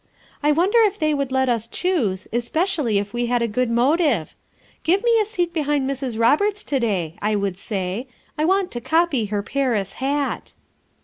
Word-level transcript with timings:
I 0.41 0.51
won 0.51 0.71
der 0.71 0.83
if 0.87 0.97
they 0.97 1.13
would 1.13 1.31
let 1.31 1.47
us 1.47 1.67
choose, 1.67 2.27
especially 2.33 2.97
if 2.97 3.13
we 3.13 3.27
had 3.27 3.43
a 3.43 3.47
good 3.47 3.69
motive. 3.69 4.35
'Give 4.81 5.03
me 5.03 5.19
a 5.21 5.25
seat 5.25 5.53
be 5.53 5.61
hind 5.61 5.87
Mrs. 5.87 6.19
Roberts 6.19 6.63
to 6.63 6.79
day, 6.79 7.17
5 7.21 7.33
1 7.39 7.43
could 7.51 7.59
say, 7.59 8.07
M 8.35 8.47
want 8.47 8.71
to 8.71 8.81
copy 8.81 9.25
her 9.25 9.43
Paris 9.43 9.93
hat.' 10.01 10.53